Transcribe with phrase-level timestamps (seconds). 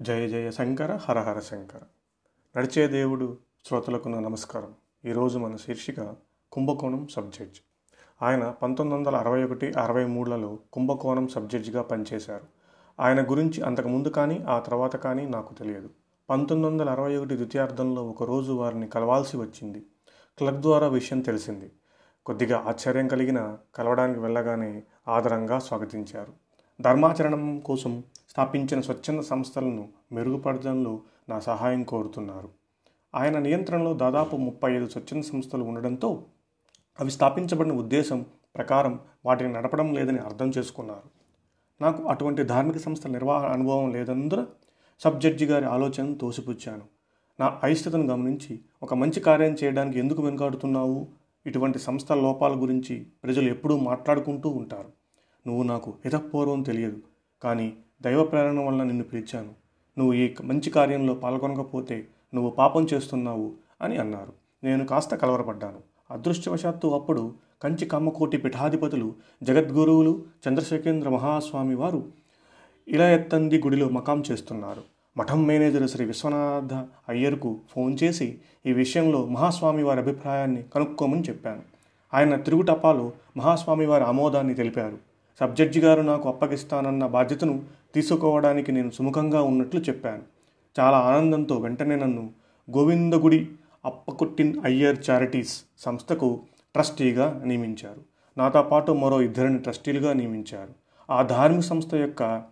[0.00, 1.78] జయ జయ శంకర హర హర శంకర.
[2.56, 4.74] నడిచే దేవుడు శ్రోతలకు నా నమస్కారం.
[5.04, 6.14] ఈరోజు మన శీర్షిక
[6.52, 7.60] కుంభకోణం సబ్జడ్జ్.
[8.22, 12.44] ఆయన పంతొమ్మిది వందల అరవై ఒకటి అరవై మూడులలో కుంభకోణం సబ్జెక్ట్గా పనిచేశారు.
[13.00, 15.90] ఆయన గురించి అంతకుముందు కానీ ఆ తర్వాత కానీ నాకు తెలియదు.
[16.30, 19.86] పంతొమ్మిది వందల అరవై ఒకటి ద్వితీయార్థంలో ఒకరోజు వారిని కలవాల్సి వచ్చింది.
[20.38, 21.72] క్లబ్ ద్వారా విషయం తెలిసింది.
[22.26, 26.32] కొద్దిగా ఆశ్చర్యం కలిగిన కలవడానికి వెళ్ళగానే ఆదరంగా స్వాగతించారు.
[26.80, 28.04] ధర్మాచరణం కోసం
[28.34, 32.48] స్థాపించిన స్వచ్ఛంద సంస్థలను మెరుగుపరచడంలో నా సహాయం కోరుతున్నారు.
[33.14, 36.24] ఆయన నియంత్రణలో దాదాపు ముప్పై ఐదు స్వచ్ఛంద సంస్థలు ఉండడంతో
[37.00, 38.26] అవి స్థాపించబడిన ఉద్దేశం
[38.56, 41.10] ప్రకారం వాటిని నడపడం లేదని అర్థం చేసుకున్నారు.
[41.80, 44.46] నాకు అటువంటి ధార్మిక సంస్థల నిర్వహణ అనుభవం లేనందున
[45.00, 46.82] సబ్ జడ్జి గారి ఆలోచనను తోసిపుచ్చాను.
[47.40, 51.08] నా అయిష్టతను గమనించి ఒక మంచి కార్యం చేయడానికి ఎందుకు వెనుకాడుతున్నావు?
[51.46, 54.92] ఇటువంటి సంస్థల లోపాల గురించి ప్రజలు ఎప్పుడూ మాట్లాడుకుంటూ ఉంటారు.
[55.46, 56.98] నువ్వు నాకు హితపూర్వం తెలియదు.
[57.42, 59.48] కానీ దైవ ప్రేరణ వల్ల నిన్ను పిలిచాను.
[59.98, 64.32] నువ్వు ఈ మంచి కార్యంలో పాల్గొనకపోతే నువ్వు పాపం చేస్తున్నావు అని అన్నారు.
[64.64, 65.78] నేను కాస్త కలవరపడ్డాను.
[66.10, 72.04] అదృష్టవశాత్తు అప్పుడు కంచి కమ్మకోటి పీఠాధిపతులు జగద్గురువులు చంద్రశేఖేంద్ర మహాస్వామి వారు
[72.88, 74.82] ఇలా ఎత్తంది గుడిలో మకాం చేస్తున్నారు.
[75.16, 81.62] మఠం మేనేజర్ శ్రీ విశ్వనాథ అయ్యర్కు ఫోన్ చేసి ఈ విషయంలో మహాస్వామి వారి అభిప్రాయాన్ని కనుక్కోమని చెప్పాను.
[82.14, 85.13] ఆయన తిరుగుటపాలో మహాస్వామి వారి ఆమోదాన్ని తెలిపారు.
[85.40, 87.62] సబ్జడ్జి గారు నాకు అప్పగిస్తానన్న బాధ్యతను
[87.94, 90.22] తీసుకోవడానికి నేను సుముఖంగా ఉన్నట్లు చెప్పాను.
[90.80, 92.30] చాలా ఆనందంతో వెంటనే నన్ను
[92.70, 93.48] గోవిందగుడి
[93.84, 96.40] అప్పకొట్టిన్ అయ్యర్ చారిటీస్ సంస్థకు
[96.74, 98.00] ట్రస్టీగా నియమించారు.
[98.38, 100.72] నాతో పాటు మరో ఇద్దరిని ట్రస్టీలుగా నియమించారు.
[101.10, 102.42] ఆ ధార్మిక సంస్థ యొక్క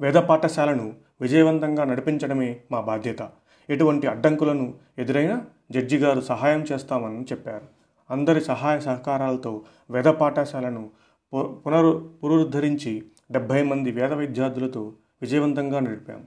[0.00, 3.30] వేద పాఠశాలను విజయవంతంగా నడిపించడమే మా బాధ్యత.
[3.70, 7.64] ఎటువంటి అడ్డంకులను ఎదురైనా జడ్జి గారు సహాయం చేస్తామని చెప్పారు.
[8.10, 10.90] అందరి సహాయ సహకారాలతో వేద పాఠశాలను
[11.34, 16.24] పునరు పునరుద్ధరించి డెబ్భై మంది వేద విద్యార్థులతో విజయవంతంగా నడిపాం.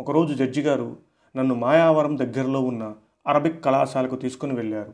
[0.00, 0.96] ఒకరోజు జడ్జి గారు
[1.36, 2.94] నన్ను మాయావరం దగ్గరలో ఉన్న
[3.26, 4.92] అరబిక్ కళాశాలకు తీసుకుని వెళ్ళారు.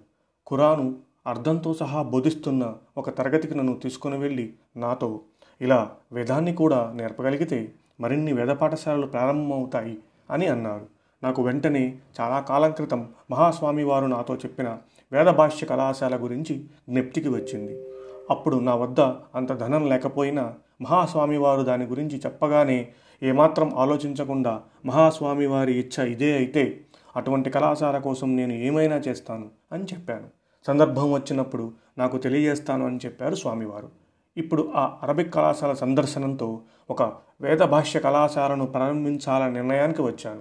[0.48, 5.20] ఖురాను అర్థంతో సహా బోధిస్తున్న ఒక తరగతికి నన్ను తీసుకుని వెళ్ళి నాతో
[5.60, 9.98] ఇలా వేదాన్ని కూడా నేర్పగలిగితే మరిన్ని వేద పాఠశాలలు ప్రారంభమవుతాయి
[10.30, 10.86] అని అన్నారు.
[11.22, 14.78] నాకు వెంటనే చాలా కాలం క్రితం మహాస్వామి వారు నాతో చెప్పిన
[15.12, 17.89] వేద భాష్య కళాశాల గురించి జ్ఞప్తికి వచ్చింది.
[18.30, 19.00] అప్పుడు నా వద్ద
[19.34, 22.88] అంత ధనం లేకపోయినా మహాస్వామివారు దాని గురించి చెప్పగానే
[23.22, 26.80] ఏమాత్రం ఆలోచించకుండా మహాస్వామి వారి ఇచ్చ ఇదే అయితే
[27.16, 30.26] అటువంటి కళాశాల కోసం నేను ఏమైనా చేస్తాను అని చెప్పాను.
[30.66, 33.88] సందర్భం వచ్చినప్పుడు నాకు తెలియజేస్తాను అని చెప్పారు స్వామివారు.
[34.36, 37.02] ఇప్పుడు ఆ అరబిక్ కళాశాల సందర్శనంతో ఒక
[37.40, 40.40] వేద భాష్య కళాశాలను ప్రారంభించాలనే నిర్ణయానికి వచ్చాను.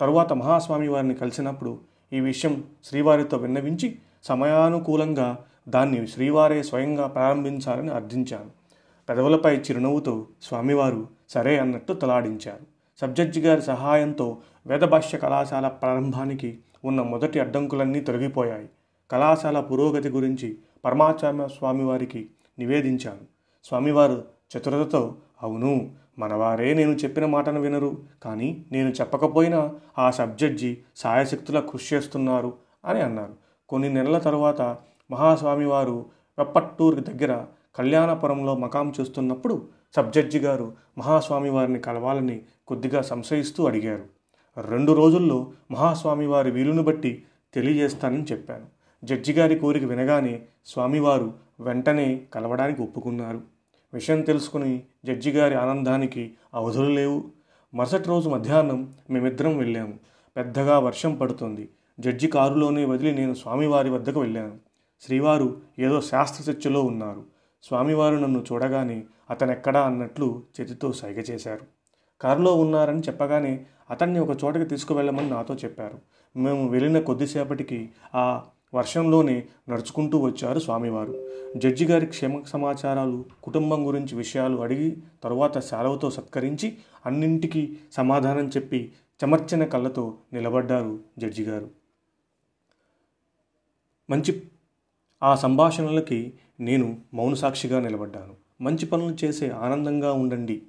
[0.00, 1.78] తరువాత మహాస్వామి వారిని కలిసినప్పుడు
[2.12, 5.38] ఈ విషయం శ్రీవారితో విన్నవించి సమయానుకూలంగా
[5.68, 8.50] దాన్ని శ్రీవారే స్వయంగా ప్రారంభించాలని అర్థించాను
[9.08, 12.76] పెదవులపై చిరునవ్వుతో స్వామివారు సరే అన్నట్టు తలాడించారు.
[13.00, 18.68] సబ్జడ్జి గారి సహాయంతో వేదభాష్య కళాశాల ప్రారంభానికి ఉన్న మొదటి అడ్డంకులన్నీ తొలగిపోయాయి.
[19.10, 23.24] కళాశాల పురోగతి గురించి పరమాచార్య స్వామివారికి నివేదించాను
[23.64, 24.24] స్వామివారు
[24.56, 27.96] చతురతతో అవును మనవారే నేను చెప్పిన మాటను వినరు.
[28.22, 32.52] కానీ నేను చెప్పకపోయినా ఆ సబ్జడ్జి సాయశక్తులా కృషి చేస్తున్నారు
[32.84, 33.32] అని అన్నారు.
[33.68, 34.76] కొన్ని నెలల తరువాత
[35.10, 36.06] మహాస్వామివారు
[36.38, 37.44] వారు దగ్గర
[37.74, 44.04] కళ్యాణపురంలో మకాం చేస్తున్నప్పుడు సబ్జడ్జి గారు మహాస్వామి వారిని కలవాలని కొద్దిగా సంశయిస్తూ అడిగారు.
[44.60, 47.22] రెండు రోజుల్లో మహాస్వామి వారి వీలును బట్టి
[47.54, 48.66] తెలియజేస్తానని చెప్పాను.
[49.04, 53.40] జడ్జి గారి కోరిక వినగానే స్వామివారు వెంటనే కలవడానికి ఒప్పుకున్నారు.
[53.94, 57.24] విషయం తెలుసుకుని జడ్జి గారి ఆనందానికి అవధులు లేవు.
[57.74, 59.94] మరుసటి రోజు మధ్యాహ్నం మేమిద్దరం వెళ్ళాము.
[60.36, 61.68] పెద్దగా వర్షం పడుతుంది.
[62.00, 64.65] జడ్జి కారులోనే వదిలి నేను స్వామివారి వద్దకు వెళ్ళాను.
[65.00, 67.24] శ్రీవారు ఏదో శాస్త్ర చర్చలో ఉన్నారు.
[67.62, 71.60] స్వామివారు నన్ను చూడగానే అతనెక్కడా అన్నట్లు చేతితో సైగ చేశారు.
[72.20, 75.98] కారులో ఉన్నారని చెప్పగానే అతన్ని ఒక చోటకి తీసుకువెళ్ళమని నాతో చెప్పారు.
[76.38, 81.28] మేము వెళ్ళిన కొద్దిసేపటికి ఆ వర్షంలోనే నడుచుకుంటూ వచ్చారు స్వామివారు.
[81.56, 88.92] జడ్జి గారి క్షేమ సమాచారాలు కుటుంబం గురించి విషయాలు అడిగి తరువాత సెలవుతో సత్కరించి అన్నింటికి సమాధానం చెప్పి
[89.24, 91.70] చెమర్చిన కళ్ళతో నిలబడ్డారు జడ్జి గారు.
[94.10, 94.42] మంచి
[95.22, 98.34] ఆ సంభాషణలకి నేను మౌన సాక్షిగా నిలబడ్డాను.
[98.60, 100.62] మంచి పనులు చేసే ఆనందంగా ఉండండి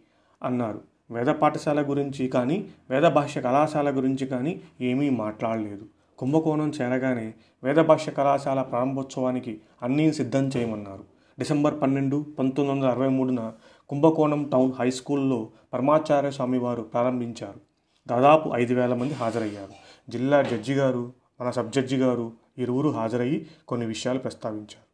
[0.43, 0.81] అన్నారు.
[1.11, 5.85] వేద పాఠశాల గురించి కానీ వేద భాష్య కళాశాల గురించి కానీ ఏమీ మాట్లాడలేదు.
[6.17, 7.33] కుంభకోణం చేరగానే
[7.63, 11.03] వేద భాష్య కళాశాల ప్రారంభోత్సవానికి అన్నీ సిద్ధం చేయమన్నారు.
[11.39, 13.53] డిసెంబర్ పన్నెండు పంతొమ్మిది వందల అరవై మూడున
[13.89, 17.59] కుంభకోణం టౌన్ హై స్కూల్లో పరమాచార్య స్వామి వారు ప్రారంభించారు.
[18.07, 19.71] దాదాపు ఐదు వేల మంది హాజరయ్యారు.
[20.11, 24.87] జిల్లా జడ్జి గారు మన సబ్ జడ్జి గారు ఇరువురు హాజరయ్యి కొన్ని విషయాలు ప్రస్తావించారు.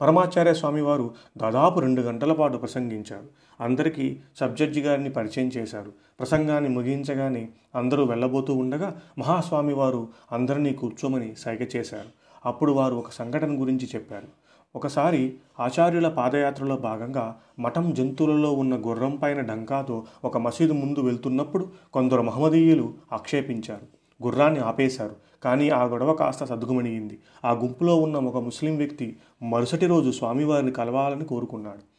[0.00, 3.24] పరమాచార్య స్వామివారు దాదాపు రెండు గంటల పాటు ప్రసంగించారు.
[3.60, 5.92] అందరికీ సబ్జడ్జి గారిని పరిచయం చేశారు.
[6.18, 12.08] ప్రసంగాన్ని ముగించగానే అందరూ వెళ్ళబోతూ ఉండగా మహాస్వామి వారు అందరినీ కూర్చోమని సైగ చేశారు.
[12.46, 14.28] అప్పుడు వారు ఒక సంఘటన గురించి చెప్పారు.
[14.76, 22.22] ఒకసారి ఆచార్యుల పాదయాత్రలో భాగంగా మఠం జంతువులలో ఉన్న గుర్రం పైన డంకాతో ఒక మసీదు ముందు వెళ్తున్నప్పుడు కొందరు
[22.22, 24.00] మహమ్మదీయులు ఆక్షేపించారు.
[24.24, 25.29] గుర్రాన్ని ఆపేశారు.
[25.44, 27.18] కానీ ఆ గొడవ కాస్త సద్దుగుమణిగింది.
[27.44, 31.90] ఆ గుంపులో ఉన్న ఒక ముస్లిం వ్యక్తి మరుసటి రోజు స్వామివారిని కలవాలని కోరుకున్నాడు.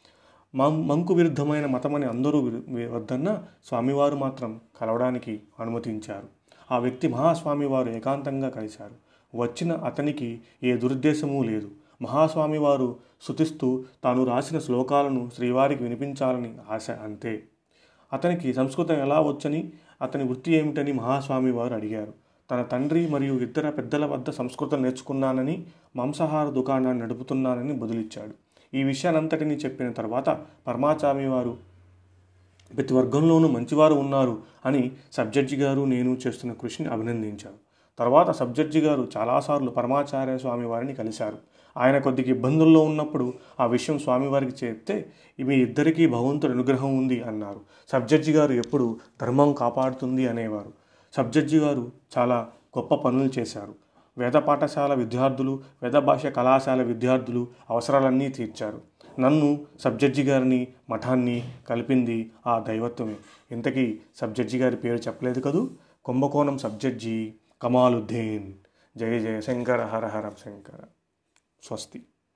[0.71, 2.51] మంకు విరుద్ధమైన మతమని అందరూ
[2.91, 6.27] వద్దన్న స్వామివారు మాత్రం కలవడానికి అనుమతించారు.
[6.71, 9.11] ఆ వ్యక్తి మహాస్వామివారు ఏకాంతంగా కలిశారు.
[9.37, 11.71] వచ్చిన అతనికి ఏ దురుద్దేశమూ లేదు.
[12.01, 12.95] మహాస్వామివారు
[13.27, 17.43] శుతిస్తూ తాను రాసిన శ్లోకాలను శ్రీవారికి వినిపించాలని ఆశ అంతే.
[18.13, 19.71] అతనికి సంస్కృతం ఎలా వచ్చని
[20.01, 22.13] అతని వృత్తి ఏమిటని మహాస్వామి వారు అడిగారు.
[22.51, 25.65] తన తండ్రి మరియు ఇద్దరు పెద్దల వద్ద సంస్కృతం నేర్చుకున్నానని
[25.95, 28.33] మాంసాహార దుకాణాన్ని నడుపుతున్నానని బదులిచ్చాడు.
[28.73, 30.29] ఈ విషయానంతటిని చెప్పిన తర్వాత
[30.67, 31.57] పరమాచామి వారు
[32.75, 37.55] ప్రతి వర్గంలోనూ మంచివారు ఉన్నారు అని సబ్జడ్జి గారు నేను చేస్తున్న కృషిని అభినందించారు.
[37.99, 41.37] తర్వాత సబ్జడ్జి గారు చాలాసార్లు పరమాచార్య స్వామి వారిని కలిశారు.
[41.77, 45.05] ఆయన కొద్దిగా ఇబ్బందుల్లో ఉన్నప్పుడు ఆ విషయం స్వామివారికి చెప్తే
[45.39, 47.59] మీ ఇద్దరికీ భగవంతుడి అనుగ్రహం ఉంది అన్నారు.
[47.91, 50.80] సబ్జడ్జి గారు ఎప్పుడు ధర్మం కాపాడుతుంది అనేవారు.
[51.13, 53.75] సబ్జడ్జి గారు చాలా గొప్ప పనులు చేశారు.
[54.17, 58.81] వేద పాఠశాల విద్యార్థులు వేద భాష కళాశాల విద్యార్థులు అవసరాలన్నీ తీర్చారు.
[59.19, 63.15] నన్ను సబ్జడ్జి గారిని మఠాన్ని కలిపింది ఆ దైవత్వమే.
[63.51, 65.69] ఇంతకీ సబ్జడ్జి గారి పేరు చెప్పలేదు కదూ?
[66.05, 68.53] Kumbakonam sub judge Kamaluddin.
[68.97, 70.79] జయ జయ శంకర హర హర శంకర.
[71.63, 72.03] స్వస్తి.